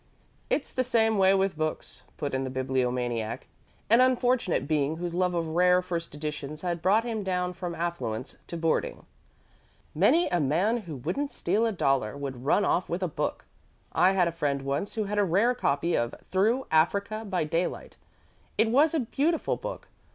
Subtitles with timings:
[0.49, 3.47] "It's the same way with books," put in the Bibliomaniac,
[3.87, 8.35] an unfortunate being whose love of rare first editions had brought him down from affluence
[8.47, 9.05] to boarding.
[9.93, 13.45] "Many a man who wouldn't steal a dollar would run off with a book.
[13.91, 17.97] I had a friend once who had a rare copy of Through Africa by Daylight.
[18.57, 19.87] It was a beautiful book.